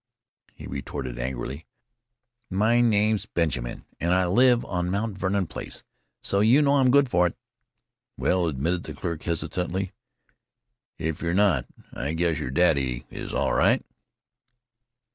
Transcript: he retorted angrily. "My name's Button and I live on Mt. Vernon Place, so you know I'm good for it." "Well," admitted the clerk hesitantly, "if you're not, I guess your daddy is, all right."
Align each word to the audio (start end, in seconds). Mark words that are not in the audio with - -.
he 0.55 0.65
retorted 0.65 1.19
angrily. 1.19 1.67
"My 2.49 2.81
name's 2.81 3.27
Button 3.27 3.83
and 3.99 4.15
I 4.15 4.25
live 4.25 4.65
on 4.65 4.89
Mt. 4.89 5.15
Vernon 5.19 5.45
Place, 5.45 5.83
so 6.23 6.39
you 6.39 6.63
know 6.63 6.77
I'm 6.77 6.89
good 6.89 7.07
for 7.07 7.27
it." 7.27 7.35
"Well," 8.17 8.47
admitted 8.47 8.81
the 8.85 8.95
clerk 8.95 9.21
hesitantly, 9.21 9.91
"if 10.97 11.21
you're 11.21 11.35
not, 11.35 11.67
I 11.93 12.13
guess 12.13 12.39
your 12.39 12.49
daddy 12.49 13.05
is, 13.11 13.31
all 13.31 13.53
right." 13.53 13.85